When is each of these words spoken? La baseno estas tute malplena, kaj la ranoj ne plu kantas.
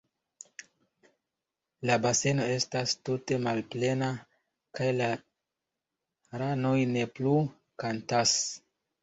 La 1.89 1.97
baseno 2.05 2.47
estas 2.53 2.93
tute 3.09 3.37
malplena, 3.49 4.09
kaj 4.81 4.89
la 4.97 5.11
ranoj 6.45 6.75
ne 6.97 7.07
plu 7.21 7.37
kantas. 7.87 8.35